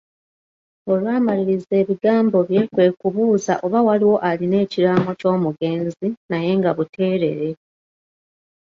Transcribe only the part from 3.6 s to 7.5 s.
oba waliwo alina ekiraamo ky'omugenzi naye nga buteerere.